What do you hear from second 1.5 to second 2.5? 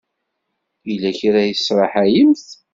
tesraḥayemt?